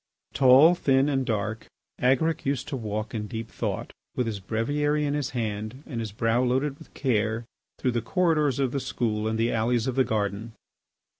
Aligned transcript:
Tall, 0.33 0.73
thin, 0.73 1.07
and 1.07 1.27
dark, 1.27 1.67
Agaric 1.99 2.43
used 2.43 2.67
to 2.69 2.75
walk 2.75 3.13
in 3.13 3.27
deep 3.27 3.51
thought, 3.51 3.93
with 4.15 4.25
his 4.25 4.39
breviary 4.39 5.05
in 5.05 5.13
his 5.13 5.29
hand 5.29 5.83
and 5.85 5.99
his 5.99 6.11
brow 6.11 6.41
loaded 6.43 6.79
with 6.79 6.91
care, 6.95 7.45
through 7.77 7.91
the 7.91 8.01
corridors 8.01 8.57
of 8.57 8.71
the 8.71 8.79
school 8.79 9.27
and 9.27 9.37
the 9.37 9.51
alleys 9.51 9.85
of 9.85 9.93
the 9.93 10.03
garden. 10.03 10.53